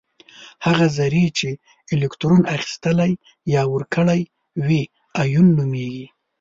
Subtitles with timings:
[0.65, 1.49] هغه ذرې چې
[1.95, 3.13] الکترون اخیستلی
[3.53, 4.21] یا ورکړی
[4.65, 4.81] وي
[5.23, 6.07] ایون نومیږي.